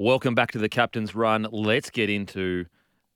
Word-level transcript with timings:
Welcome 0.00 0.36
back 0.36 0.52
to 0.52 0.58
the 0.58 0.68
captain's 0.68 1.16
run. 1.16 1.48
Let's 1.50 1.90
get 1.90 2.08
into 2.08 2.66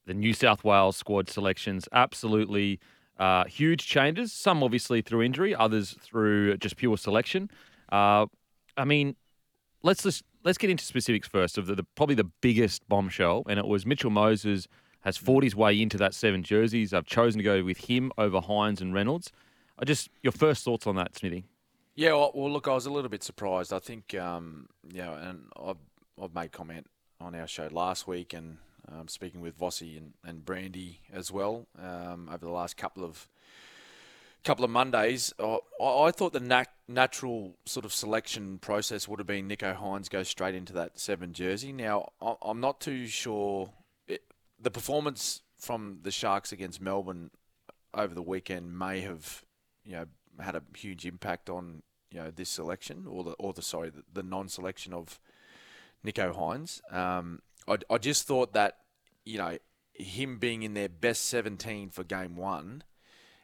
the 0.05 0.15
New 0.15 0.35
South 0.35 0.65
Wales 0.65 0.97
squad 0.97 1.31
selections. 1.31 1.89
Absolutely 1.93 2.81
uh, 3.21 3.45
huge 3.45 3.87
changes. 3.87 4.33
Some 4.33 4.65
obviously 4.65 5.01
through 5.01 5.23
injury, 5.23 5.55
others 5.55 5.97
through 6.01 6.57
just 6.57 6.77
pure 6.77 6.99
selection. 6.99 7.49
Uh, 7.93 8.27
I 8.77 8.85
mean, 8.85 9.15
let's 9.85 10.03
just 10.03 10.25
let's 10.43 10.59
get 10.59 10.71
into 10.71 10.85
specifics 10.85 11.29
first 11.29 11.57
of 11.57 11.67
the, 11.67 11.77
the, 11.77 11.85
probably 11.95 12.17
the 12.17 12.29
biggest 12.41 12.89
bombshell, 12.89 13.45
and 13.49 13.61
it 13.61 13.67
was 13.69 13.87
Mitchell 13.87 14.11
Moses 14.11 14.67
has 15.03 15.17
fought 15.17 15.45
his 15.45 15.55
way 15.55 15.81
into 15.81 15.97
that 15.99 16.15
seven 16.15 16.43
jerseys. 16.43 16.93
I've 16.93 17.07
chosen 17.07 17.39
to 17.39 17.45
go 17.45 17.63
with 17.63 17.79
him 17.79 18.11
over 18.19 18.41
Hynes 18.41 18.81
and 18.81 18.93
Reynolds. 18.93 19.31
I 19.79 19.85
just 19.85 20.11
your 20.25 20.33
first 20.33 20.65
thoughts 20.65 20.89
on 20.89 20.97
that, 20.97 21.15
Smithy? 21.17 21.45
Yeah, 21.95 22.15
well, 22.15 22.33
well, 22.35 22.51
look, 22.51 22.67
I 22.67 22.75
was 22.75 22.87
a 22.87 22.91
little 22.91 23.11
bit 23.11 23.23
surprised. 23.23 23.73
I 23.73 23.79
think, 23.79 24.15
um, 24.15 24.67
know, 25.03 25.13
and 25.13 25.45
I've, 25.57 25.77
I've 26.21 26.35
made 26.35 26.53
comment 26.53 26.87
on 27.21 27.35
our 27.35 27.47
show 27.47 27.69
last 27.71 28.07
week, 28.07 28.33
and 28.33 28.59
um, 28.91 29.09
speaking 29.09 29.41
with 29.41 29.59
Vossi 29.59 29.97
and, 29.97 30.13
and 30.25 30.45
Brandy 30.45 31.01
as 31.13 31.31
well 31.31 31.67
um, 31.79 32.29
over 32.29 32.45
the 32.45 32.51
last 32.51 32.77
couple 32.77 33.05
of 33.05 33.29
couple 34.45 34.65
of 34.65 34.71
Mondays. 34.71 35.33
I, 35.39 35.59
I 35.81 36.11
thought 36.11 36.33
the 36.33 36.41
nat- 36.41 36.75
natural 36.89 37.57
sort 37.65 37.85
of 37.85 37.93
selection 37.93 38.59
process 38.59 39.07
would 39.07 39.21
have 39.21 39.27
been 39.27 39.49
Nicho 39.49 39.77
Hynes 39.77 40.11
go 40.11 40.25
straight 40.25 40.57
into 40.57 40.73
that 40.73 40.99
seven 40.99 41.33
jersey. 41.33 41.73
Now, 41.73 42.11
I, 42.21 42.35
I'm 42.43 42.61
not 42.61 42.81
too 42.81 43.07
sure. 43.07 43.71
It, 44.09 44.23
the 44.61 44.71
performance 44.71 45.43
from 45.57 46.01
the 46.03 46.11
Sharks 46.11 46.51
against 46.51 46.81
Melbourne 46.81 47.31
over 47.95 48.15
the 48.15 48.23
weekend 48.23 48.77
may 48.77 49.01
have, 49.03 49.45
you 49.85 49.93
know, 49.93 50.07
had 50.41 50.57
a 50.57 50.63
huge 50.77 51.07
impact 51.07 51.49
on 51.49 51.83
you 52.11 52.19
know 52.19 52.31
this 52.31 52.51
selection 52.51 53.07
or 53.09 53.25
the 53.25 53.33
or 53.33 53.53
the 53.53 53.63
sorry 53.63 53.91
the, 53.91 54.03
the 54.13 54.23
non-selection 54.23 54.93
of 54.93 55.19
Nicho 56.05 56.35
Hynes. 56.35 56.81
Um, 56.93 57.41
I, 57.69 57.79
I 57.91 57.99
just 57.99 58.27
thought 58.27 58.53
that 58.55 58.79
you 59.25 59.39
know 59.39 59.59
him 59.95 60.39
being 60.39 60.63
in 60.63 60.75
their 60.75 60.89
best 60.89 61.27
17 61.27 61.91
for 61.91 62.03
game 62.03 62.37
one 62.37 62.83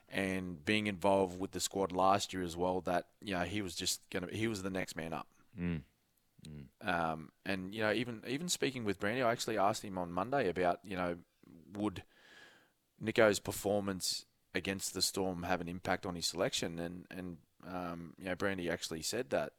and 0.08 0.64
being 0.64 0.86
involved 0.86 1.38
with 1.38 1.52
the 1.52 1.60
squad 1.60 1.92
last 1.92 2.32
year 2.32 2.42
as 2.42 2.56
well 2.56 2.80
that 2.80 3.06
you 3.20 3.34
know 3.34 3.42
he 3.42 3.62
was 3.62 3.74
just 3.74 4.00
gonna 4.10 4.28
he 4.32 4.48
was 4.48 4.62
the 4.62 4.70
next 4.70 4.96
man 4.96 5.12
up. 5.12 5.28
Mm. 5.58 5.82
Mm. 6.48 6.88
Um, 6.88 7.30
and 7.44 7.74
you 7.74 7.82
know 7.82 7.92
even 7.92 8.22
even 8.26 8.48
speaking 8.48 8.84
with 8.84 8.98
Brandy, 8.98 9.22
I 9.22 9.32
actually 9.32 9.58
asked 9.58 9.84
him 9.84 9.98
on 9.98 10.12
Monday 10.12 10.48
about 10.48 10.80
you 10.84 10.96
know 10.96 11.16
would 11.74 12.02
Nicho's 13.00 13.38
performance 13.38 14.24
against 14.54 14.94
the 14.94 15.02
Storm 15.02 15.42
have 15.44 15.60
an 15.60 15.68
impact 15.68 16.06
on 16.06 16.14
his 16.14 16.26
selection? 16.26 16.78
And 16.78 17.04
and 17.10 17.36
um, 17.66 18.14
you 18.18 18.26
know, 18.26 18.34
Brandy 18.34 18.70
actually 18.70 19.02
said 19.02 19.30
that 19.30 19.52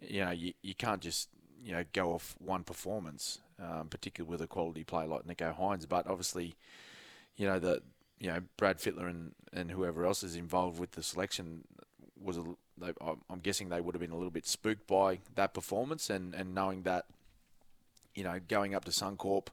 you 0.00 0.24
know 0.24 0.30
you, 0.30 0.52
you 0.62 0.74
can't 0.74 1.00
just 1.00 1.28
you 1.64 1.72
know 1.72 1.84
go 1.92 2.12
off 2.12 2.36
one 2.38 2.64
performance, 2.64 3.40
um, 3.60 3.88
particularly 3.88 4.30
with 4.30 4.42
a 4.42 4.46
quality 4.46 4.84
player 4.84 5.06
like 5.06 5.24
Nicho 5.24 5.56
Hynes. 5.56 5.88
But 5.88 6.06
obviously, 6.06 6.54
you 7.36 7.46
know 7.46 7.58
the 7.58 7.82
you 8.18 8.28
know 8.28 8.40
Brad 8.56 8.78
Fittler 8.78 9.08
and, 9.08 9.32
and 9.52 9.70
whoever 9.70 10.04
else 10.04 10.22
is 10.22 10.36
involved 10.36 10.78
with 10.78 10.92
the 10.92 11.02
selection 11.02 11.64
was 12.22 12.38
a, 12.38 12.44
they, 12.78 12.92
I'm 13.28 13.40
guessing 13.42 13.68
they 13.68 13.80
would 13.80 13.94
have 13.94 14.00
been 14.00 14.12
a 14.12 14.16
little 14.16 14.30
bit 14.30 14.46
spooked 14.46 14.86
by 14.86 15.18
that 15.34 15.52
performance 15.52 16.08
and, 16.08 16.34
and 16.34 16.54
knowing 16.54 16.82
that 16.82 17.06
you 18.14 18.24
know 18.24 18.38
going 18.48 18.74
up 18.74 18.84
to 18.86 18.90
Suncorp 18.90 19.48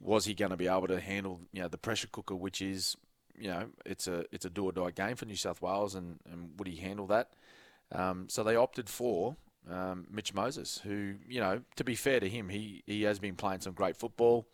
was 0.00 0.26
he 0.26 0.34
going 0.34 0.50
to 0.50 0.56
be 0.56 0.68
able 0.68 0.88
to 0.88 1.00
handle 1.00 1.40
you 1.52 1.62
know 1.62 1.68
the 1.68 1.78
pressure 1.78 2.08
cooker 2.10 2.34
which 2.34 2.60
is 2.60 2.96
you 3.40 3.48
know, 3.48 3.66
it's 3.84 4.06
a 4.06 4.24
it's 4.32 4.44
a 4.44 4.50
do 4.50 4.64
or 4.64 4.72
die 4.72 4.90
game 4.90 5.16
for 5.16 5.26
New 5.26 5.36
South 5.36 5.62
Wales, 5.62 5.94
and, 5.94 6.18
and 6.30 6.50
would 6.58 6.68
he 6.68 6.76
handle 6.76 7.06
that? 7.06 7.30
Um, 7.92 8.26
so 8.28 8.42
they 8.42 8.56
opted 8.56 8.88
for 8.88 9.36
um, 9.70 10.06
Mitch 10.10 10.34
Moses, 10.34 10.80
who 10.84 11.14
you 11.28 11.40
know, 11.40 11.62
to 11.76 11.84
be 11.84 11.94
fair 11.94 12.20
to 12.20 12.28
him, 12.28 12.48
he 12.48 12.82
he 12.86 13.02
has 13.02 13.18
been 13.18 13.36
playing 13.36 13.60
some 13.60 13.72
great 13.72 13.96
football, 13.96 14.46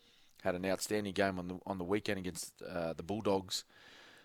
had 0.43 0.55
an 0.55 0.65
outstanding 0.65 1.13
game 1.13 1.39
on 1.39 1.47
the 1.47 1.59
on 1.65 1.77
the 1.77 1.83
weekend 1.83 2.19
against 2.19 2.53
uh, 2.61 2.93
the 2.93 3.03
Bulldogs, 3.03 3.63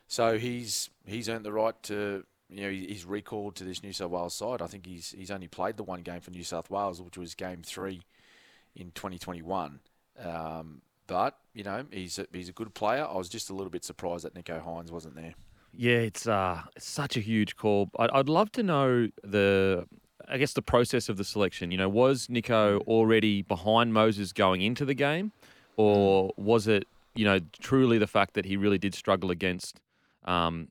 so 0.09 0.39
he's 0.39 0.91
he's 1.05 1.29
earned 1.29 1.45
the 1.45 1.53
right 1.53 1.81
to. 1.85 2.25
You 2.53 2.63
know, 2.63 2.71
he's 2.71 3.05
recalled 3.05 3.55
to 3.57 3.65
this 3.65 3.81
New 3.81 3.93
South 3.93 4.11
Wales 4.11 4.35
side. 4.35 4.61
I 4.61 4.67
think 4.67 4.85
he's 4.85 5.15
he's 5.17 5.31
only 5.31 5.47
played 5.47 5.77
the 5.77 5.85
one 5.85 6.03
game 6.03 6.21
for 6.21 6.33
New 6.33 6.43
South 6.43 6.69
Wales, 6.69 7.01
which 7.01 7.17
was 7.17 7.37
Game 7.37 7.63
Three 7.63 8.03
in 8.75 8.91
2021. 8.91 9.79
Um, 10.19 10.83
but 11.07 11.39
you 11.55 11.63
know 11.63 11.85
he's 11.93 12.19
a, 12.19 12.27
he's 12.33 12.49
a 12.49 12.53
good 12.53 12.75
player. 12.75 13.07
I 13.09 13.17
was 13.17 13.29
just 13.29 13.51
a 13.51 13.55
little 13.55 13.71
bit 13.71 13.85
surprised 13.85 14.25
that 14.25 14.35
Nicho 14.35 14.65
Hynes 14.65 14.91
wasn't 14.91 15.15
there. 15.15 15.35
Yeah, 15.73 15.99
it's 15.99 16.27
uh, 16.27 16.63
such 16.79 17.17
a 17.17 17.21
huge 17.21 17.57
call. 17.57 17.91
I'd, 17.99 18.11
I'd 18.11 18.29
love 18.29 18.51
to 18.53 18.63
know 18.63 19.09
the, 19.23 19.87
I 20.31 20.39
guess 20.39 20.53
the 20.53 20.63
process 20.63 21.09
of 21.09 21.17
the 21.17 21.25
selection. 21.25 21.71
You 21.71 21.79
know, 21.79 21.89
was 21.89 22.29
Nicho 22.29 22.81
already 22.87 23.43
behind 23.43 23.93
Moses 23.93 24.33
going 24.33 24.63
into 24.63 24.85
the 24.85 24.95
game, 24.95 25.33
or 25.77 26.33
was 26.37 26.67
it 26.69 26.87
you 27.15 27.25
know 27.25 27.41
truly 27.61 27.99
the 27.99 28.07
fact 28.07 28.35
that 28.35 28.45
he 28.45 28.57
really 28.57 28.79
did 28.79 28.95
struggle 28.95 29.31
against 29.31 29.81
um, 30.25 30.69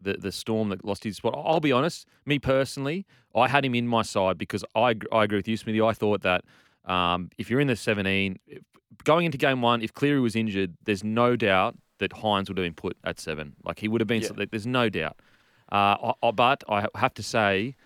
the 0.00 0.14
the 0.14 0.32
storm 0.32 0.70
that 0.70 0.84
lost 0.84 1.04
his 1.04 1.16
spot? 1.16 1.34
I'll 1.36 1.60
be 1.60 1.72
honest, 1.72 2.06
me 2.24 2.38
personally, 2.38 3.06
I 3.34 3.48
had 3.48 3.64
him 3.64 3.74
in 3.74 3.86
my 3.86 4.02
side 4.02 4.38
because 4.38 4.64
I 4.74 4.96
I 5.12 5.24
agree 5.24 5.38
with 5.38 5.48
you, 5.48 5.56
Smithy. 5.56 5.80
I 5.80 5.92
thought 5.92 6.22
that 6.22 6.44
um, 6.84 7.30
if 7.38 7.50
you're 7.50 7.60
in 7.60 7.68
the 7.68 7.76
17, 7.76 8.38
going 9.04 9.26
into 9.26 9.38
game 9.38 9.62
one, 9.62 9.82
if 9.82 9.92
Cleary 9.92 10.20
was 10.20 10.34
injured, 10.34 10.74
there's 10.84 11.04
no 11.04 11.36
doubt 11.36 11.76
that 11.98 12.10
Hynes 12.12 12.48
would 12.48 12.58
have 12.58 12.64
been 12.64 12.74
put 12.74 12.96
at 13.04 13.20
seven. 13.20 13.54
Like 13.64 13.78
he 13.78 13.88
would 13.88 14.00
have 14.00 14.08
been. 14.08 14.22
Yeah. 14.22 14.46
There's 14.50 14.66
no 14.66 14.88
doubt. 14.88 15.16
Uh, 15.70 16.12
I, 16.22 16.30
but 16.32 16.64
I 16.68 16.86
have 16.96 17.14
to 17.14 17.22
say, 17.22 17.76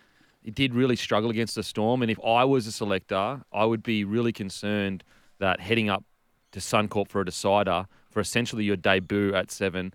he 0.47 0.51
did 0.51 0.73
really 0.73 0.95
struggle 0.95 1.29
against 1.29 1.55
the 1.55 1.61
Storm. 1.61 2.01
And 2.01 2.09
if 2.09 2.17
I 2.25 2.45
was 2.45 2.67
a 2.67 2.71
selector, 2.71 3.41
I 3.51 3.65
would 3.65 3.83
be 3.83 4.05
really 4.05 4.31
concerned 4.31 5.03
that 5.39 5.59
heading 5.59 5.89
up 5.89 6.05
to 6.53 6.61
Suncorp 6.61 7.09
for 7.09 7.19
a 7.19 7.25
decider 7.25 7.85
for 8.09 8.21
essentially 8.21 8.63
your 8.63 8.77
debut 8.77 9.35
at 9.35 9.51
seven, 9.51 9.93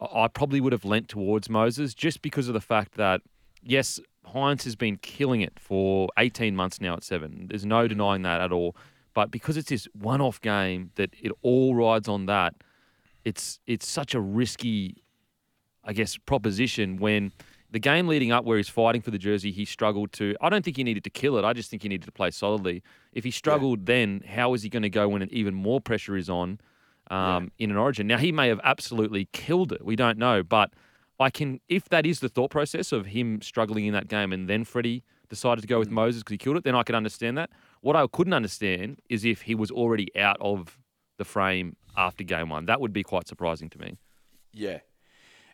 I 0.00 0.28
probably 0.28 0.58
would 0.58 0.72
have 0.72 0.86
lent 0.86 1.10
towards 1.10 1.50
Moses 1.50 1.92
just 1.92 2.22
because 2.22 2.48
of 2.48 2.54
the 2.54 2.62
fact 2.62 2.94
that 2.94 3.20
yes, 3.62 4.00
Hynes 4.26 4.64
has 4.64 4.74
been 4.74 4.96
killing 4.96 5.42
it 5.42 5.60
for 5.60 6.08
18 6.16 6.56
months 6.56 6.80
now 6.80 6.94
at 6.94 7.04
seven. 7.04 7.48
There's 7.50 7.66
no 7.66 7.86
denying 7.86 8.22
that 8.22 8.40
at 8.40 8.52
all. 8.52 8.74
But 9.12 9.30
because 9.30 9.58
it's 9.58 9.68
this 9.68 9.86
one-off 9.92 10.40
game 10.40 10.92
that 10.94 11.10
it 11.20 11.32
all 11.42 11.74
rides 11.74 12.08
on 12.08 12.24
that, 12.24 12.54
it's 13.26 13.60
it's 13.66 13.86
such 13.86 14.14
a 14.14 14.20
risky, 14.20 15.02
I 15.84 15.92
guess, 15.92 16.16
proposition 16.16 16.96
when 16.96 17.32
the 17.70 17.78
game 17.78 18.08
leading 18.08 18.32
up 18.32 18.44
where 18.44 18.56
he's 18.56 18.68
fighting 18.68 19.00
for 19.00 19.10
the 19.10 19.18
jersey, 19.18 19.52
he 19.52 19.64
struggled 19.64 20.12
to. 20.12 20.34
I 20.40 20.48
don't 20.48 20.64
think 20.64 20.76
he 20.76 20.84
needed 20.84 21.04
to 21.04 21.10
kill 21.10 21.36
it. 21.38 21.44
I 21.44 21.52
just 21.52 21.70
think 21.70 21.82
he 21.82 21.88
needed 21.88 22.06
to 22.06 22.12
play 22.12 22.30
solidly. 22.30 22.82
If 23.12 23.24
he 23.24 23.30
struggled 23.30 23.80
yeah. 23.80 23.94
then, 23.94 24.24
how 24.26 24.54
is 24.54 24.62
he 24.62 24.68
going 24.68 24.82
to 24.82 24.90
go 24.90 25.08
when 25.08 25.22
even 25.32 25.54
more 25.54 25.80
pressure 25.80 26.16
is 26.16 26.28
on 26.28 26.60
um, 27.10 27.52
yeah. 27.56 27.64
in 27.64 27.70
an 27.70 27.76
origin? 27.76 28.06
Now, 28.06 28.18
he 28.18 28.32
may 28.32 28.48
have 28.48 28.60
absolutely 28.64 29.28
killed 29.32 29.72
it. 29.72 29.84
We 29.84 29.96
don't 29.96 30.18
know. 30.18 30.42
But 30.42 30.72
I 31.18 31.30
can, 31.30 31.60
if 31.68 31.88
that 31.90 32.06
is 32.06 32.20
the 32.20 32.28
thought 32.28 32.50
process 32.50 32.92
of 32.92 33.06
him 33.06 33.40
struggling 33.42 33.86
in 33.86 33.92
that 33.92 34.08
game 34.08 34.32
and 34.32 34.48
then 34.48 34.64
Freddie 34.64 35.04
decided 35.28 35.60
to 35.60 35.68
go 35.68 35.78
with 35.78 35.90
mm. 35.90 35.92
Moses 35.92 36.22
because 36.22 36.32
he 36.32 36.38
killed 36.38 36.56
it, 36.56 36.64
then 36.64 36.74
I 36.74 36.82
can 36.82 36.94
understand 36.94 37.38
that. 37.38 37.50
What 37.82 37.94
I 37.96 38.06
couldn't 38.06 38.34
understand 38.34 39.00
is 39.08 39.24
if 39.24 39.42
he 39.42 39.54
was 39.54 39.70
already 39.70 40.08
out 40.18 40.36
of 40.40 40.78
the 41.20 41.24
frame 41.24 41.76
after 41.96 42.24
game 42.24 42.48
one. 42.48 42.64
That 42.64 42.80
would 42.80 42.94
be 42.94 43.02
quite 43.02 43.28
surprising 43.28 43.68
to 43.70 43.78
me. 43.78 43.98
Yeah. 44.54 44.78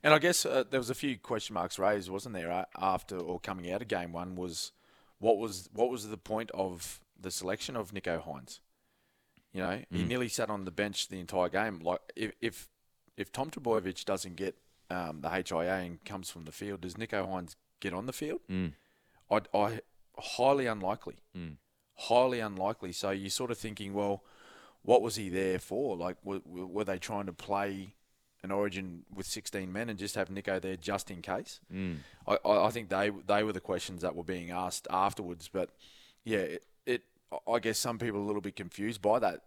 And 0.06 0.15
I 0.15 0.19
guess 0.19 0.47
uh, 0.47 0.62
there 0.71 0.78
was 0.78 0.89
a 0.89 0.94
few 0.94 1.19
question 1.19 1.55
marks 1.55 1.78
raised, 1.78 2.09
wasn't 2.09 2.37
there, 2.37 2.67
after 2.78 3.19
or 3.19 3.41
coming 3.41 3.72
out 3.72 3.83
of 3.83 3.89
game 3.89 4.12
one? 4.12 4.37
Was 4.37 4.71
what 5.19 5.39
was 5.39 5.69
what 5.72 5.91
was 5.91 6.09
the 6.09 6.17
point 6.17 6.50
of 6.53 7.00
the 7.21 7.31
selection 7.31 7.77
of 7.77 7.93
Nicho 7.93 8.22
Hynes? 8.22 8.61
You 9.53 9.62
know, 9.62 9.69
mm. 9.69 9.87
he 9.91 10.05
nearly 10.05 10.28
sat 10.28 10.49
on 10.49 10.65
the 10.65 10.71
bench 10.71 11.09
the 11.09 11.19
entire 11.19 11.49
game. 11.49 11.81
Like 11.81 12.00
if 12.15 12.33
if, 12.41 12.69
if 13.16 13.33
Tom 13.33 13.50
Trbojevic 13.50 14.05
doesn't 14.05 14.37
get 14.37 14.56
um, 14.91 15.22
the 15.22 15.28
HIA 15.28 15.75
and 15.75 16.05
comes 16.05 16.31
from 16.31 16.45
the 16.45 16.53
field, 16.53 16.83
does 16.83 16.95
Nicho 16.95 17.28
Hynes 17.28 17.56
get 17.81 17.93
on 17.93 18.06
the 18.06 18.12
field? 18.12 18.41
Mm. 18.49 18.75
I, 19.28 19.41
I 19.53 19.81
highly 20.16 20.66
unlikely. 20.66 21.16
Mm 21.37 21.56
highly 21.97 22.41
unlikely. 22.41 22.93
So 22.93 23.11
you're 23.11 23.31
sort 23.31 23.50
of 23.50 23.59
thinking, 23.59 23.95
well, 23.95 24.22
what 24.83 25.03
was 25.03 25.16
he 25.16 25.28
there 25.28 25.59
for? 25.59 25.97
Like, 25.97 26.16
were, 26.22 26.41
were 26.45 26.84
they 26.84 26.98
trying 26.98 27.27
to 27.27 27.33
play 27.33 27.95
an 28.47 28.53
Origin 28.53 29.03
with 29.15 29.27
16 29.27 29.72
men 29.72 29.91
and 29.91 29.98
just 29.98 30.15
have 30.15 30.28
Nicho 30.28 30.60
there 30.60 30.77
just 30.77 31.10
in 31.10 31.21
case? 31.21 31.60
Mm. 31.72 31.98
I, 32.27 32.39
I 32.45 32.71
think 32.71 32.89
they 32.89 33.10
they 33.27 33.43
were 33.43 33.53
the 33.53 33.60
questions 33.60 34.03
that 34.03 34.15
were 34.15 34.25
being 34.25 34.51
asked 34.51 34.87
afterwards. 34.91 35.51
But 35.53 35.71
yeah, 36.25 36.39
it, 36.39 36.65
it 36.87 37.03
I 37.47 37.59
guess 37.59 37.78
some 37.78 37.98
people 37.98 38.21
are 38.21 38.22
a 38.22 38.27
little 38.27 38.41
bit 38.41 38.57
confused 38.57 39.03
by 39.03 39.19
that, 39.19 39.43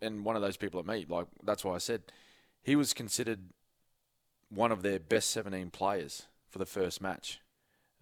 and 0.00 0.24
one 0.24 0.36
of 0.36 0.42
those 0.42 0.56
people 0.56 0.80
are 0.80 0.84
me. 0.84 1.04
Like 1.08 1.26
that's 1.42 1.64
why 1.64 1.74
I 1.74 1.78
said 1.78 2.02
he 2.62 2.76
was 2.76 2.94
considered 2.94 3.40
one 4.48 4.72
of 4.72 4.82
their 4.82 4.98
best 4.98 5.30
17 5.30 5.70
players 5.70 6.26
for 6.48 6.58
the 6.58 6.66
first 6.66 7.02
match. 7.02 7.40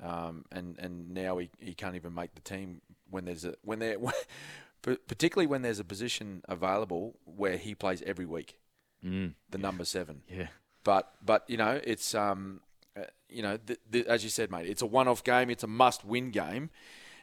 Um, 0.02 0.44
and 0.50 0.76
and 0.78 1.10
now 1.10 1.38
he, 1.38 1.50
he 1.58 1.74
can't 1.74 1.94
even 1.94 2.14
make 2.14 2.34
the 2.34 2.40
team 2.40 2.82
when 3.08 3.24
there's 3.24 3.44
a 3.44 3.54
when 3.62 3.78
there 3.78 3.96
particularly 4.82 5.46
when 5.46 5.62
there's 5.62 5.78
a 5.78 5.84
position 5.84 6.42
available 6.48 7.14
where 7.24 7.56
he 7.56 7.74
plays 7.74 8.02
every 8.02 8.26
week, 8.26 8.58
mm, 9.04 9.34
the 9.50 9.58
yeah. 9.58 9.62
number 9.62 9.84
seven. 9.84 10.22
Yeah, 10.28 10.48
but 10.84 11.12
but 11.24 11.44
you 11.48 11.56
know 11.56 11.80
it's 11.82 12.14
um 12.14 12.60
uh, 12.96 13.04
you 13.28 13.42
know 13.42 13.58
as 14.06 14.24
you 14.24 14.30
said, 14.30 14.50
mate, 14.50 14.68
it's 14.68 14.82
a 14.82 14.86
one-off 14.86 15.24
game. 15.24 15.50
It's 15.50 15.64
a 15.64 15.68
must-win 15.68 16.30
game. 16.30 16.70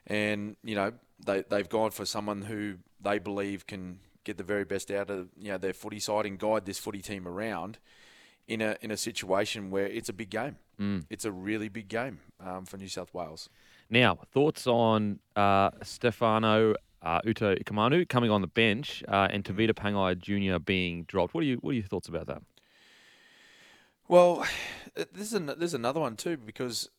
and 0.07 0.55
you 0.63 0.75
know 0.75 0.93
they 1.23 1.43
they've 1.49 1.69
gone 1.69 1.91
for 1.91 2.05
someone 2.05 2.43
who 2.43 2.75
they 3.01 3.19
believe 3.19 3.67
can 3.67 3.99
get 4.23 4.37
the 4.37 4.43
very 4.43 4.65
best 4.65 4.91
out 4.91 5.09
of 5.09 5.29
you 5.37 5.51
know 5.51 5.57
their 5.57 5.73
footy 5.73 5.99
side 5.99 6.25
and 6.25 6.39
guide 6.39 6.65
this 6.65 6.79
footy 6.79 7.01
team 7.01 7.27
around 7.27 7.77
in 8.47 8.61
a 8.61 8.75
in 8.81 8.91
a 8.91 8.97
situation 8.97 9.69
where 9.69 9.85
it's 9.85 10.09
a 10.09 10.13
big 10.13 10.29
game. 10.29 10.57
Mm. 10.79 11.05
It's 11.09 11.25
a 11.25 11.31
really 11.31 11.69
big 11.69 11.87
game 11.89 12.19
um, 12.39 12.65
for 12.65 12.77
New 12.77 12.87
South 12.87 13.13
Wales. 13.13 13.49
Now, 13.89 14.19
thoughts 14.31 14.65
on 14.65 15.19
uh, 15.35 15.71
Stefano 15.83 16.75
uh, 17.01 17.22
Utoikamanu 17.22 18.07
coming 18.10 18.31
on 18.31 18.42
the 18.42 18.48
bench 18.48 19.04
uh, 19.07 19.28
and 19.31 19.44
Tavita 19.44 19.72
Pangai 19.72 20.18
Jr. 20.18 20.60
being 20.60 21.04
dropped. 21.04 21.34
What 21.34 21.42
are 21.42 21.48
you 21.48 21.57
What 21.57 21.72
are 21.72 21.75
your 21.75 21.84
thoughts 21.84 22.07
about 22.07 22.28
that? 22.28 22.42
Well, 24.07 24.46
this 24.96 25.28
is 25.28 25.34
an, 25.34 25.51
there's 25.57 25.74
another 25.74 26.00
one 26.00 26.16
too 26.16 26.38
because 26.38 26.90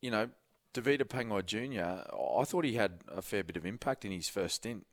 you 0.00 0.10
know 0.10 0.28
Tavita 0.74 1.04
Pangai 1.04 1.44
Jr. 1.44 2.10
I 2.12 2.44
thought 2.44 2.64
he 2.64 2.74
had 2.74 3.00
a 3.08 3.22
fair 3.22 3.42
bit 3.42 3.56
of 3.56 3.64
impact 3.64 4.04
in 4.04 4.12
his 4.12 4.28
first 4.28 4.56
stint 4.56 4.86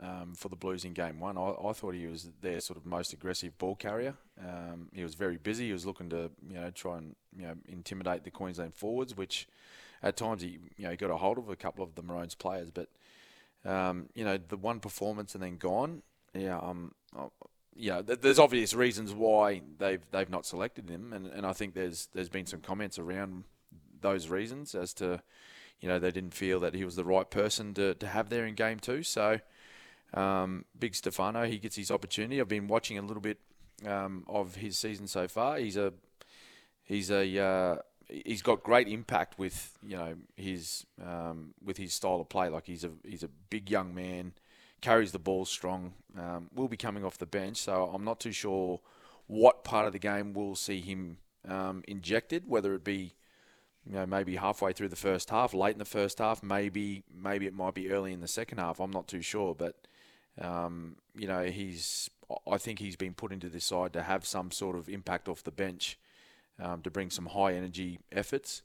um, 0.00 0.34
for 0.34 0.48
the 0.48 0.56
Blues 0.56 0.84
in 0.84 0.92
Game 0.92 1.20
One. 1.20 1.36
I, 1.36 1.54
I, 1.68 1.72
thought 1.72 1.94
he 1.94 2.06
was 2.06 2.28
their 2.40 2.60
sort 2.60 2.76
of 2.76 2.86
most 2.86 3.12
aggressive 3.12 3.56
ball 3.58 3.74
carrier. 3.74 4.14
Um, 4.40 4.88
he 4.94 5.02
was 5.02 5.14
very 5.14 5.36
busy. 5.36 5.66
He 5.66 5.72
was 5.72 5.84
looking 5.84 6.08
to 6.10 6.30
you 6.48 6.56
know 6.56 6.70
try 6.70 6.98
and 6.98 7.16
you 7.36 7.46
know 7.46 7.54
intimidate 7.66 8.24
the 8.24 8.30
Queensland 8.30 8.74
forwards, 8.74 9.16
which 9.16 9.46
at 10.02 10.16
times 10.16 10.42
he 10.42 10.58
you 10.76 10.84
know 10.84 10.90
he 10.90 10.96
got 10.96 11.10
a 11.10 11.16
hold 11.16 11.38
of 11.38 11.48
a 11.48 11.56
couple 11.56 11.84
of 11.84 11.94
the 11.94 12.02
Maroons 12.02 12.34
players, 12.34 12.70
but 12.70 12.88
um, 13.64 14.08
you 14.14 14.24
know 14.24 14.38
the 14.38 14.56
one 14.56 14.80
performance 14.80 15.34
and 15.34 15.42
then 15.42 15.56
gone. 15.56 16.02
Yeah, 16.34 16.58
um, 16.58 16.94
yeah, 17.74 18.02
there's 18.02 18.38
obvious 18.38 18.74
reasons 18.74 19.12
why 19.12 19.62
they've 19.78 20.02
they've 20.10 20.30
not 20.30 20.46
selected 20.46 20.88
him, 20.88 21.12
and, 21.12 21.26
and 21.26 21.46
I 21.46 21.52
think 21.52 21.74
there's 21.74 22.08
there's 22.12 22.28
been 22.28 22.46
some 22.46 22.60
comments 22.60 22.98
around 22.98 23.44
those 24.00 24.28
reasons 24.28 24.74
as 24.74 24.92
to, 24.94 25.22
you 25.80 25.88
know, 25.88 25.98
they 25.98 26.10
didn't 26.10 26.34
feel 26.34 26.60
that 26.60 26.74
he 26.74 26.84
was 26.84 26.96
the 26.96 27.04
right 27.04 27.28
person 27.30 27.74
to, 27.74 27.94
to 27.94 28.06
have 28.06 28.28
there 28.28 28.46
in 28.46 28.54
game 28.54 28.78
two. 28.78 29.02
So, 29.02 29.40
um, 30.14 30.64
big 30.78 30.94
Stefano, 30.94 31.46
he 31.46 31.58
gets 31.58 31.76
his 31.76 31.90
opportunity. 31.90 32.40
I've 32.40 32.48
been 32.48 32.68
watching 32.68 32.98
a 32.98 33.02
little 33.02 33.22
bit 33.22 33.38
um, 33.86 34.24
of 34.28 34.56
his 34.56 34.76
season 34.78 35.06
so 35.06 35.28
far. 35.28 35.58
He's 35.58 35.76
a 35.76 35.92
he's 36.82 37.10
a 37.10 37.38
uh, 37.38 37.76
he's 38.10 38.42
got 38.42 38.62
great 38.62 38.88
impact 38.88 39.38
with 39.38 39.78
you 39.82 39.96
know 39.96 40.14
his 40.36 40.86
um, 41.04 41.54
with 41.62 41.76
his 41.76 41.92
style 41.94 42.20
of 42.20 42.28
play. 42.28 42.48
Like 42.48 42.66
he's 42.66 42.84
a 42.84 42.90
he's 43.04 43.22
a 43.22 43.28
big 43.28 43.70
young 43.70 43.94
man, 43.94 44.32
carries 44.80 45.12
the 45.12 45.18
ball 45.18 45.44
strong. 45.44 45.94
Um, 46.18 46.48
will 46.54 46.68
be 46.68 46.76
coming 46.76 47.04
off 47.04 47.18
the 47.18 47.26
bench, 47.26 47.58
so 47.58 47.90
I'm 47.94 48.04
not 48.04 48.20
too 48.20 48.32
sure 48.32 48.80
what 49.26 49.64
part 49.64 49.86
of 49.86 49.92
the 49.92 49.98
game 49.98 50.32
we'll 50.32 50.56
see 50.56 50.80
him 50.80 51.18
um, 51.48 51.82
injected. 51.86 52.44
Whether 52.46 52.74
it 52.74 52.84
be 52.84 53.14
you 53.86 53.94
know 53.94 54.06
maybe 54.06 54.36
halfway 54.36 54.72
through 54.72 54.88
the 54.88 54.96
first 54.96 55.30
half, 55.30 55.54
late 55.54 55.72
in 55.72 55.78
the 55.78 55.84
first 55.84 56.18
half, 56.18 56.42
maybe 56.42 57.04
maybe 57.14 57.46
it 57.46 57.54
might 57.54 57.74
be 57.74 57.90
early 57.90 58.12
in 58.12 58.20
the 58.20 58.28
second 58.28 58.58
half. 58.58 58.80
I'm 58.80 58.90
not 58.90 59.08
too 59.08 59.22
sure, 59.22 59.54
but 59.54 59.76
um, 60.40 60.96
you 61.16 61.28
know 61.28 61.44
he's 61.44 62.10
I 62.50 62.58
think 62.58 62.78
he's 62.78 62.96
been 62.96 63.14
put 63.14 63.32
into 63.32 63.48
this 63.48 63.64
side 63.64 63.92
to 63.94 64.02
have 64.02 64.24
some 64.26 64.50
sort 64.50 64.76
of 64.76 64.88
impact 64.88 65.28
off 65.28 65.42
the 65.42 65.50
bench 65.50 65.98
um, 66.60 66.82
to 66.82 66.90
bring 66.90 67.10
some 67.10 67.26
high 67.26 67.54
energy 67.54 68.00
efforts. 68.12 68.62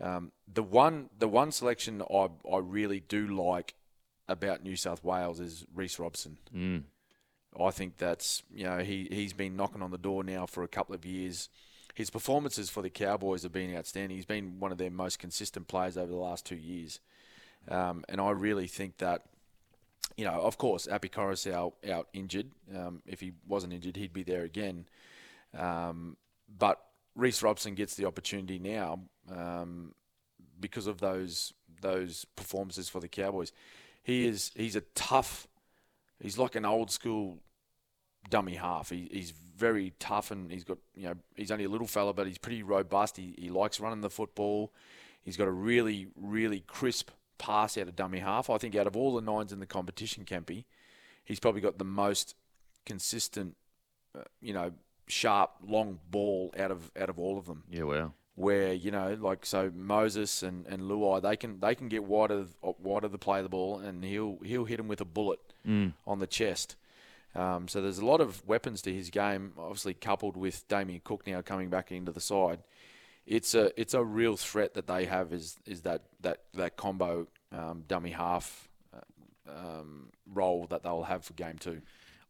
Um, 0.00 0.32
the 0.52 0.62
one 0.62 1.10
the 1.18 1.28
one 1.28 1.52
selection 1.52 2.02
I 2.02 2.28
I 2.50 2.58
really 2.58 3.00
do 3.00 3.26
like 3.26 3.74
about 4.28 4.62
New 4.62 4.76
South 4.76 5.02
Wales 5.04 5.40
is 5.40 5.66
Reece 5.74 5.98
Robson. 5.98 6.38
Mm. 6.54 6.82
I 7.58 7.70
think 7.70 7.96
that's 7.96 8.42
you 8.52 8.64
know 8.64 8.78
he 8.78 9.08
he's 9.10 9.32
been 9.32 9.56
knocking 9.56 9.82
on 9.82 9.90
the 9.90 9.98
door 9.98 10.22
now 10.22 10.46
for 10.46 10.62
a 10.62 10.68
couple 10.68 10.94
of 10.94 11.04
years. 11.04 11.48
His 11.94 12.10
performances 12.10 12.68
for 12.68 12.82
the 12.82 12.90
Cowboys 12.90 13.42
have 13.42 13.52
been 13.52 13.74
outstanding. 13.74 14.16
He's 14.16 14.26
been 14.26 14.60
one 14.60 14.70
of 14.70 14.76
their 14.76 14.90
most 14.90 15.18
consistent 15.18 15.66
players 15.66 15.96
over 15.96 16.12
the 16.12 16.18
last 16.18 16.44
two 16.44 16.56
years, 16.56 17.00
um, 17.68 18.04
and 18.06 18.20
I 18.20 18.30
really 18.32 18.66
think 18.66 18.98
that 18.98 19.22
you 20.16 20.24
know, 20.24 20.32
of 20.32 20.58
course, 20.58 20.86
Api 20.88 21.08
Koroisau 21.08 21.72
out 21.90 22.08
injured. 22.12 22.50
Um, 22.74 23.02
if 23.06 23.20
he 23.20 23.32
wasn't 23.46 23.72
injured, 23.72 23.96
he'd 23.96 24.12
be 24.12 24.22
there 24.22 24.44
again. 24.44 24.86
Um, 25.56 26.16
but 26.58 26.85
Reece 27.16 27.42
Robson 27.42 27.74
gets 27.74 27.94
the 27.94 28.04
opportunity 28.04 28.58
now 28.58 29.00
um, 29.34 29.94
because 30.60 30.86
of 30.86 31.00
those 31.00 31.52
those 31.80 32.24
performances 32.36 32.88
for 32.88 33.00
the 33.00 33.08
Cowboys. 33.08 33.52
He 34.02 34.26
is 34.26 34.52
he's 34.54 34.76
a 34.76 34.82
tough. 34.94 35.48
He's 36.20 36.38
like 36.38 36.54
an 36.54 36.64
old 36.64 36.90
school 36.90 37.38
dummy 38.30 38.54
half. 38.54 38.90
He, 38.90 39.08
he's 39.10 39.30
very 39.30 39.94
tough 39.98 40.30
and 40.30 40.50
he's 40.50 40.64
got 40.64 40.78
you 40.94 41.08
know 41.08 41.14
he's 41.34 41.50
only 41.50 41.64
a 41.64 41.68
little 41.68 41.86
fella, 41.86 42.12
but 42.12 42.26
he's 42.26 42.38
pretty 42.38 42.62
robust. 42.62 43.16
He 43.16 43.34
he 43.38 43.50
likes 43.50 43.80
running 43.80 44.02
the 44.02 44.10
football. 44.10 44.72
He's 45.22 45.36
got 45.36 45.48
a 45.48 45.52
really 45.52 46.08
really 46.14 46.60
crisp 46.60 47.10
pass 47.38 47.78
out 47.78 47.88
of 47.88 47.96
dummy 47.96 48.18
half. 48.18 48.50
I 48.50 48.58
think 48.58 48.76
out 48.76 48.86
of 48.86 48.96
all 48.96 49.14
the 49.14 49.22
nines 49.22 49.52
in 49.52 49.58
the 49.58 49.66
competition, 49.66 50.24
Kempy, 50.24 50.64
he's 51.24 51.40
probably 51.40 51.60
got 51.60 51.78
the 51.78 51.84
most 51.84 52.34
consistent, 52.84 53.56
uh, 54.16 54.22
you 54.40 54.52
know, 54.52 54.72
sharp, 55.06 55.52
long 55.66 55.98
ball 56.10 56.52
out 56.58 56.70
of 56.70 56.90
out 56.98 57.08
of 57.08 57.18
all 57.18 57.38
of 57.38 57.46
them. 57.46 57.64
Yeah, 57.70 57.84
wow. 57.84 58.12
Where 58.34 58.72
you 58.72 58.90
know, 58.90 59.16
like 59.18 59.46
so, 59.46 59.72
Moses 59.74 60.42
and, 60.42 60.66
and 60.66 60.82
Luai, 60.82 61.22
they 61.22 61.36
can 61.36 61.60
they 61.60 61.74
can 61.74 61.88
get 61.88 62.04
wide 62.04 62.30
of 62.30 62.54
wide 62.60 63.04
of 63.04 63.12
the 63.12 63.18
play 63.18 63.38
of 63.38 63.44
the 63.44 63.48
ball, 63.50 63.78
and 63.78 64.04
he'll 64.04 64.38
he'll 64.44 64.66
hit 64.66 64.78
him 64.78 64.88
with 64.88 65.00
a 65.00 65.06
bullet 65.06 65.40
mm. 65.66 65.92
on 66.06 66.18
the 66.18 66.26
chest. 66.26 66.76
Um, 67.34 67.68
so 67.68 67.82
there's 67.82 67.98
a 67.98 68.06
lot 68.06 68.20
of 68.20 68.46
weapons 68.46 68.80
to 68.82 68.92
his 68.92 69.10
game, 69.10 69.52
obviously 69.58 69.92
coupled 69.92 70.36
with 70.36 70.66
Damien 70.68 71.02
Cook 71.04 71.26
now 71.26 71.42
coming 71.42 71.68
back 71.68 71.92
into 71.92 72.10
the 72.10 72.20
side. 72.20 72.60
It's 73.26 73.54
a 73.54 73.78
it's 73.80 73.94
a 73.94 74.04
real 74.04 74.36
threat 74.36 74.74
that 74.74 74.86
they 74.86 75.04
have 75.06 75.32
is 75.32 75.58
is 75.66 75.82
that 75.82 76.02
that 76.20 76.42
that 76.54 76.76
combo 76.76 77.26
um, 77.52 77.84
dummy 77.88 78.10
half 78.10 78.68
uh, 78.94 79.50
um, 79.50 80.08
role 80.32 80.66
that 80.70 80.82
they'll 80.82 81.02
have 81.02 81.24
for 81.24 81.32
game 81.32 81.58
two. 81.58 81.82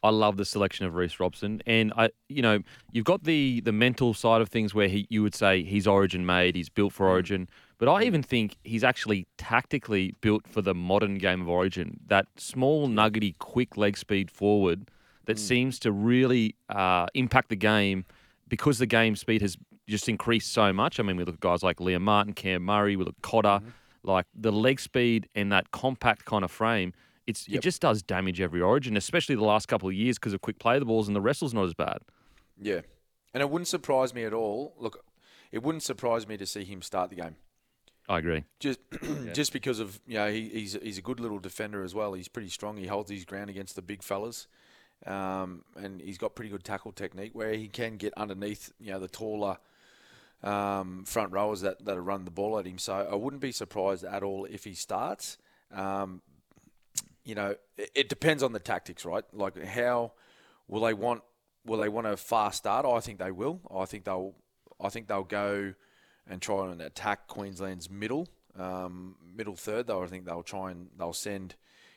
I 0.06 0.10
love 0.10 0.36
the 0.36 0.44
selection 0.44 0.86
of 0.86 0.94
Reece 0.94 1.18
Robson, 1.18 1.60
and 1.66 1.92
I, 1.96 2.10
you 2.28 2.40
know, 2.40 2.60
you've 2.92 3.04
got 3.04 3.24
the 3.24 3.60
the 3.60 3.72
mental 3.72 4.14
side 4.14 4.40
of 4.40 4.48
things 4.48 4.72
where 4.72 4.86
he, 4.86 5.08
you 5.10 5.20
would 5.24 5.34
say 5.34 5.64
he's 5.64 5.84
Origin 5.84 6.24
made, 6.24 6.54
he's 6.54 6.68
built 6.68 6.92
for 6.92 7.08
Origin, 7.08 7.48
but 7.78 7.88
I 7.88 8.04
even 8.04 8.22
think 8.22 8.56
he's 8.62 8.84
actually 8.84 9.26
tactically 9.36 10.14
built 10.20 10.46
for 10.46 10.62
the 10.62 10.74
modern 10.74 11.18
game 11.18 11.40
of 11.40 11.48
Origin. 11.48 11.98
That 12.06 12.26
small, 12.36 12.86
nuggety, 12.86 13.34
quick 13.40 13.76
leg 13.76 13.98
speed 13.98 14.30
forward 14.30 14.88
that 15.24 15.38
mm. 15.38 15.40
seems 15.40 15.80
to 15.80 15.90
really 15.90 16.54
uh, 16.68 17.06
impact 17.14 17.48
the 17.48 17.56
game 17.56 18.04
because 18.46 18.78
the 18.78 18.86
game 18.86 19.16
speed 19.16 19.42
has 19.42 19.56
just 19.88 20.08
increased 20.08 20.52
so 20.52 20.72
much. 20.72 21.00
I 21.00 21.02
mean, 21.02 21.16
we 21.16 21.24
look 21.24 21.34
at 21.34 21.40
guys 21.40 21.64
like 21.64 21.78
Liam 21.78 22.02
Martin, 22.02 22.32
Cam 22.32 22.62
Murray, 22.62 22.94
we 22.94 23.02
look 23.02 23.16
at 23.18 23.22
Cotter, 23.22 23.48
mm-hmm. 23.48 23.68
like 24.04 24.26
the 24.36 24.52
leg 24.52 24.78
speed 24.78 25.28
and 25.34 25.50
that 25.50 25.72
compact 25.72 26.24
kind 26.26 26.44
of 26.44 26.52
frame 26.52 26.92
it's 27.26 27.48
yep. 27.48 27.58
it 27.58 27.62
just 27.62 27.80
does 27.80 28.02
damage 28.02 28.40
every 28.40 28.60
Origin, 28.60 28.96
especially 28.96 29.34
the 29.34 29.44
last 29.44 29.66
couple 29.66 29.88
of 29.88 29.94
years 29.94 30.18
because 30.18 30.32
of 30.32 30.40
quick 30.40 30.58
play 30.58 30.78
the 30.78 30.84
balls 30.84 31.08
and 31.08 31.16
the 31.16 31.20
wrestle's 31.20 31.54
not 31.54 31.64
as 31.64 31.74
bad. 31.74 31.98
Yeah, 32.60 32.80
and 33.34 33.42
it 33.42 33.50
wouldn't 33.50 33.68
surprise 33.68 34.14
me 34.14 34.24
at 34.24 34.32
all. 34.32 34.74
Look, 34.78 35.04
it 35.52 35.62
wouldn't 35.62 35.82
surprise 35.82 36.26
me 36.26 36.36
to 36.36 36.46
see 36.46 36.64
him 36.64 36.82
start 36.82 37.10
the 37.10 37.16
game. 37.16 37.36
I 38.08 38.18
agree. 38.18 38.44
Just 38.60 38.78
yeah. 39.02 39.32
just 39.32 39.52
because 39.52 39.80
of 39.80 40.00
you 40.06 40.14
know 40.14 40.30
he, 40.30 40.48
he's 40.48 40.78
he's 40.82 40.98
a 40.98 41.02
good 41.02 41.20
little 41.20 41.38
defender 41.38 41.82
as 41.82 41.94
well. 41.94 42.14
He's 42.14 42.28
pretty 42.28 42.48
strong. 42.48 42.76
He 42.76 42.86
holds 42.86 43.10
his 43.10 43.24
ground 43.24 43.50
against 43.50 43.74
the 43.74 43.82
big 43.82 44.02
fellas, 44.02 44.46
um, 45.04 45.64
and 45.76 46.00
he's 46.00 46.18
got 46.18 46.34
pretty 46.34 46.50
good 46.50 46.64
tackle 46.64 46.92
technique 46.92 47.32
where 47.34 47.54
he 47.54 47.68
can 47.68 47.96
get 47.96 48.14
underneath 48.16 48.72
you 48.78 48.92
know 48.92 49.00
the 49.00 49.08
taller. 49.08 49.58
Um, 50.42 51.04
front 51.06 51.32
rowers 51.32 51.62
that, 51.62 51.82
that 51.86 51.98
run 51.98 52.26
the 52.26 52.30
ball 52.30 52.58
at 52.58 52.66
him. 52.66 52.78
So 52.78 53.08
I 53.10 53.14
wouldn't 53.14 53.40
be 53.40 53.52
surprised 53.52 54.04
at 54.04 54.22
all 54.22 54.44
if 54.44 54.64
he 54.64 54.74
starts. 54.74 55.38
Um, 55.72 56.20
you 57.26 57.34
know, 57.34 57.56
it, 57.76 58.08
depends 58.08 58.42
on 58.42 58.52
the 58.52 58.60
tactics, 58.60 59.04
right? 59.04 59.24
Like 59.32 59.62
how 59.62 60.12
will 60.68 60.80
they 60.82 60.94
want 60.94 61.22
will 61.66 61.78
they 61.78 61.88
want 61.88 62.06
a 62.06 62.16
fast 62.16 62.58
start? 62.58 62.86
I 62.86 63.00
think 63.00 63.18
they 63.18 63.32
will. 63.32 63.60
I 63.74 63.84
think 63.84 64.04
they'll 64.04 64.34
I 64.80 64.88
think 64.88 65.08
they'll 65.08 65.24
go 65.24 65.74
and 66.28 66.40
try 66.40 66.70
and 66.70 66.80
attack 66.80 67.26
Queensland's 67.26 67.90
middle 67.90 68.28
um, 68.56 69.16
middle 69.36 69.56
third. 69.56 69.88
Though 69.88 70.04
I 70.04 70.06
think 70.06 70.24
they'll 70.24 70.44
try 70.44 70.70
and 70.70 70.88
they'll 70.96 71.12
send 71.12 71.56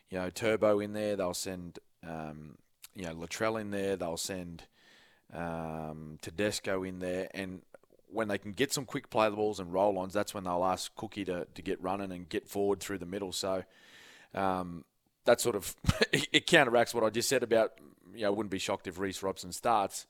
you 0.10 0.18
know 0.18 0.32
Turbo 0.32 0.80
in 0.80 0.94
there. 0.94 1.16
They'll 1.16 1.36
send 1.36 1.78
um, 2.06 2.58
you 2.96 3.06
know 3.06 3.14
Latrell 3.14 3.62
in 3.62 3.70
there. 3.70 3.96
They'll 3.96 4.18
send 4.18 4.64
um, 5.32 6.18
Tedesco 6.24 6.84
in 6.84 6.98
there, 7.00 7.30
and 7.36 7.62
when 8.12 8.28
they 8.28 8.40
can 8.40 8.54
get 8.54 8.74
some 8.74 8.86
quick 8.86 9.12
play 9.12 9.30
the 9.30 9.36
balls 9.36 9.60
and 9.60 9.72
roll 9.72 10.00
ons, 10.00 10.14
that's 10.14 10.34
when 10.34 10.44
they'll 10.44 10.66
ask 10.66 10.94
Cookie 10.96 11.26
to, 11.26 11.46
to 11.54 11.62
get 11.62 11.80
running 11.80 12.12
and 12.12 12.28
get 12.28 12.48
forward 12.48 12.80
through 12.80 12.98
the 12.98 13.06
middle. 13.06 13.32
So 13.32 13.64
um, 14.34 14.84
that 15.30 15.40
sort 15.40 15.56
of 15.56 15.76
it 16.12 16.48
counteracts 16.48 16.94
what 16.94 17.04
I 17.04 17.10
just 17.10 17.30
said 17.30 17.44
about 17.44 17.74
you 18.14 18.22
know, 18.22 18.28
I 18.28 18.30
wouldn't 18.32 18.52
be 18.52 18.60
shocked 18.60 18.88
if 18.88 19.00
Reece 19.00 19.22
Robson 19.24 19.52
starts. 19.52 20.06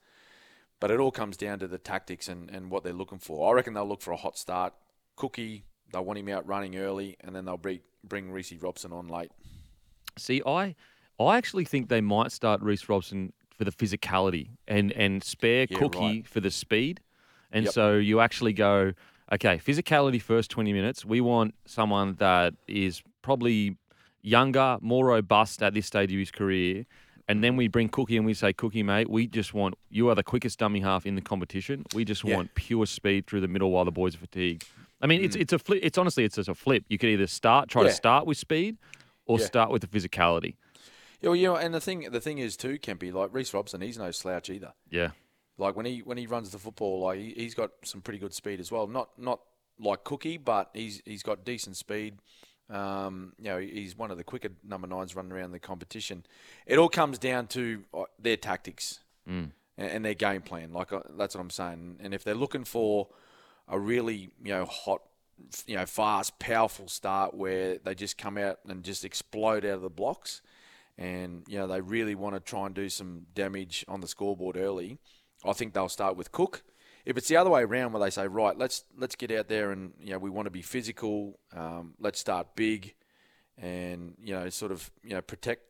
But 0.80 0.90
it 0.90 0.98
all 0.98 1.10
comes 1.10 1.36
down 1.36 1.58
to 1.58 1.68
the 1.68 1.76
tactics 1.76 2.26
and, 2.26 2.48
and 2.50 2.70
what 2.70 2.84
they're 2.84 2.94
looking 2.94 3.18
for. 3.18 3.50
I 3.50 3.54
reckon 3.54 3.74
they'll 3.74 3.86
look 3.86 4.00
for 4.00 4.12
a 4.12 4.16
hot 4.16 4.38
start. 4.38 4.72
Cookie, 5.14 5.64
they'll 5.92 6.04
want 6.04 6.18
him 6.18 6.30
out 6.30 6.46
running 6.48 6.76
early, 6.76 7.18
and 7.20 7.36
then 7.36 7.44
they'll 7.44 7.58
bring, 7.58 7.80
bring 8.02 8.32
Reece 8.32 8.54
Robson 8.62 8.90
on 8.90 9.06
late. 9.06 9.30
See, 10.16 10.40
I 10.46 10.74
I 11.20 11.36
actually 11.36 11.66
think 11.66 11.90
they 11.90 12.00
might 12.00 12.32
start 12.32 12.62
Reece 12.62 12.88
Robson 12.88 13.34
for 13.58 13.64
the 13.64 13.72
physicality 13.72 14.48
and, 14.66 14.90
and 14.92 15.22
spare 15.22 15.66
yeah, 15.68 15.78
Cookie 15.78 15.98
right. 15.98 16.26
for 16.26 16.40
the 16.40 16.50
speed. 16.50 17.00
And 17.52 17.66
yep. 17.66 17.74
so 17.74 17.96
you 17.96 18.20
actually 18.20 18.54
go, 18.54 18.94
okay, 19.30 19.58
physicality 19.58 20.22
first 20.22 20.50
20 20.50 20.72
minutes. 20.72 21.04
We 21.04 21.20
want 21.20 21.54
someone 21.66 22.14
that 22.14 22.54
is 22.66 23.02
probably 23.20 23.76
younger, 24.22 24.78
more 24.80 25.06
robust 25.06 25.62
at 25.62 25.74
this 25.74 25.86
stage 25.86 26.12
of 26.12 26.18
his 26.18 26.30
career. 26.30 26.86
And 27.28 27.44
then 27.44 27.56
we 27.56 27.68
bring 27.68 27.88
Cookie 27.88 28.16
and 28.16 28.26
we 28.26 28.34
say, 28.34 28.52
Cookie, 28.52 28.82
mate, 28.82 29.08
we 29.08 29.26
just 29.28 29.54
want 29.54 29.76
you 29.88 30.08
are 30.08 30.14
the 30.16 30.22
quickest 30.24 30.58
dummy 30.58 30.80
half 30.80 31.06
in 31.06 31.14
the 31.14 31.20
competition. 31.20 31.84
We 31.94 32.04
just 32.04 32.24
Yeah. 32.24 32.36
want 32.36 32.54
pure 32.56 32.86
speed 32.86 33.26
through 33.28 33.40
the 33.42 33.48
middle 33.48 33.70
while 33.70 33.84
the 33.84 33.92
boys 33.92 34.16
are 34.16 34.18
fatigued. 34.18 34.64
I 35.00 35.06
mean, 35.06 35.22
it's 35.24 35.36
Mm. 35.36 35.40
it's 35.42 35.52
a 35.52 35.58
flip. 35.58 35.80
It's 35.82 35.96
honestly, 35.96 36.24
it's 36.24 36.34
just 36.36 36.48
a 36.48 36.54
flip. 36.54 36.84
You 36.88 36.98
could 36.98 37.08
either 37.10 37.26
start, 37.28 37.68
try 37.68 37.82
Yeah. 37.82 37.88
to 37.88 37.94
start 37.94 38.26
with 38.26 38.36
speed, 38.36 38.78
or 39.26 39.38
Yeah. 39.38 39.46
start 39.46 39.70
with 39.70 39.82
the 39.82 39.86
physicality. 39.88 40.56
Yeah, 41.20 41.28
well, 41.30 41.36
you 41.36 41.46
know, 41.48 41.56
and 41.56 41.72
the 41.72 41.80
thing 41.80 42.00
the 42.10 42.20
thing 42.20 42.38
is 42.38 42.56
too, 42.56 42.78
Kempy, 42.78 43.12
like 43.12 43.32
Reece 43.32 43.54
Robson, 43.54 43.80
he's 43.80 43.96
no 43.98 44.10
slouch 44.10 44.50
either. 44.50 44.72
Yeah, 44.90 45.10
Like 45.56 45.76
when 45.76 45.86
he 45.86 45.98
when 46.00 46.18
he 46.18 46.26
runs 46.26 46.50
the 46.50 46.58
football, 46.58 47.00
like 47.00 47.20
he's 47.20 47.54
got 47.54 47.70
some 47.84 48.00
pretty 48.00 48.18
good 48.18 48.34
speed 48.34 48.58
as 48.60 48.72
well. 48.72 48.86
Not 48.88 49.16
not 49.18 49.40
like 49.78 50.02
Cookie, 50.04 50.36
but 50.38 50.70
he's 50.74 51.00
he's 51.06 51.22
got 51.22 51.44
decent 51.44 51.76
speed. 51.76 52.16
Um, 52.70 53.32
you 53.38 53.46
know, 53.46 53.58
he's 53.58 53.96
one 53.96 54.10
of 54.10 54.16
the 54.16 54.24
quicker 54.24 54.50
number 54.62 54.86
nines 54.86 55.16
running 55.16 55.32
around 55.32 55.52
the 55.52 55.58
competition. 55.58 56.24
It 56.66 56.78
all 56.78 56.88
comes 56.88 57.18
down 57.18 57.48
to 57.48 57.84
uh, 57.92 58.04
their 58.18 58.36
tactics 58.36 59.00
Mm. 59.28 59.50
and, 59.76 59.90
and 59.90 60.04
their 60.04 60.14
game 60.14 60.42
plan. 60.42 60.72
Like 60.72 60.92
uh, 60.92 61.00
that's 61.18 61.34
what 61.34 61.40
I'm 61.40 61.50
saying. 61.50 61.96
And 62.00 62.14
if 62.14 62.24
they're 62.24 62.34
looking 62.34 62.64
for 62.64 63.08
a 63.68 63.78
really 63.78 64.30
you 64.42 64.52
know 64.52 64.64
hot, 64.66 65.02
you 65.66 65.76
know, 65.76 65.86
fast, 65.86 66.38
powerful 66.38 66.88
start 66.88 67.34
where 67.34 67.78
they 67.78 67.94
just 67.94 68.16
come 68.18 68.38
out 68.38 68.58
and 68.68 68.84
just 68.84 69.04
explode 69.04 69.64
out 69.64 69.74
of 69.74 69.82
the 69.82 69.90
blocks, 69.90 70.40
and 70.96 71.44
you 71.48 71.58
know 71.58 71.66
they 71.66 71.80
really 71.80 72.14
want 72.14 72.34
to 72.36 72.40
try 72.40 72.66
and 72.66 72.74
do 72.74 72.88
some 72.88 73.26
damage 73.34 73.84
on 73.88 74.00
the 74.00 74.08
scoreboard 74.08 74.56
early, 74.56 74.98
I 75.44 75.52
think 75.54 75.74
they'll 75.74 75.88
start 75.88 76.16
with 76.16 76.30
Cook. 76.32 76.62
If 77.04 77.16
it's 77.16 77.28
the 77.28 77.36
other 77.36 77.50
way 77.50 77.62
around, 77.62 77.92
where 77.92 78.02
they 78.02 78.10
say, 78.10 78.26
right, 78.26 78.56
let's 78.56 78.84
let's 78.96 79.16
get 79.16 79.30
out 79.30 79.48
there 79.48 79.70
and 79.70 79.92
you 80.00 80.12
know 80.12 80.18
we 80.18 80.30
want 80.30 80.46
to 80.46 80.50
be 80.50 80.62
physical, 80.62 81.38
um, 81.54 81.94
let's 81.98 82.20
start 82.20 82.54
big, 82.54 82.94
and 83.58 84.14
you 84.22 84.34
know 84.34 84.48
sort 84.50 84.72
of 84.72 84.90
you 85.02 85.10
know 85.10 85.22
protect 85.22 85.62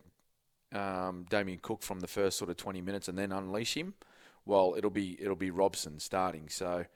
um, 0.72 1.26
Damien 1.28 1.58
Cook 1.60 1.82
from 1.82 2.00
the 2.00 2.06
first 2.06 2.38
sort 2.38 2.50
of 2.50 2.56
20 2.56 2.80
minutes 2.80 3.08
and 3.08 3.18
then 3.18 3.32
unleash 3.32 3.76
him. 3.76 3.94
Well, 4.44 4.74
it'll 4.76 4.90
be 4.90 5.16
it'll 5.20 5.36
be 5.36 5.50
Robson 5.50 6.00
starting. 6.00 6.48
So 6.48 6.86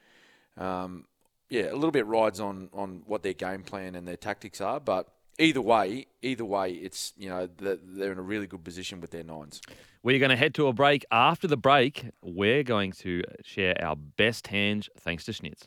um, 0.56 1.06
yeah, 1.48 1.70
a 1.70 1.74
little 1.74 1.90
bit 1.90 2.06
rides 2.06 2.40
on 2.40 2.70
on 2.72 3.02
what 3.06 3.22
their 3.22 3.32
game 3.32 3.62
plan 3.62 3.94
and 3.94 4.06
their 4.06 4.16
tactics 4.16 4.60
are, 4.60 4.80
but 4.80 5.08
either 5.38 5.60
way, 5.60 6.06
either 6.22 6.44
way, 6.44 6.72
it's 6.72 7.12
you 7.16 7.28
know 7.28 7.48
they're 7.58 8.12
in 8.12 8.18
a 8.18 8.22
really 8.22 8.46
good 8.46 8.64
position 8.64 9.00
with 9.00 9.10
their 9.10 9.24
nines. 9.24 9.60
we're 10.02 10.18
going 10.18 10.30
to 10.30 10.36
head 10.36 10.54
to 10.54 10.66
a 10.68 10.72
break. 10.72 11.04
After 11.10 11.46
the 11.46 11.56
break, 11.56 12.06
we're 12.22 12.62
going 12.62 12.92
to 12.92 13.22
share 13.42 13.74
our 13.82 13.96
best 13.96 14.48
hands 14.48 14.88
thanks 14.98 15.24
to 15.24 15.32
Schnitz. 15.32 15.66